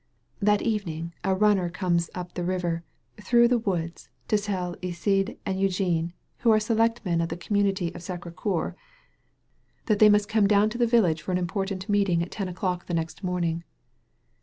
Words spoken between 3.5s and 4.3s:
woods,